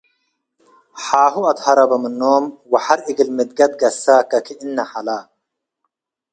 [1.05, 5.25] ሓሁ አትሀረበ ምኖም ወሐር እግል ምድገ ትገሰ ከክእነ ሐለ።-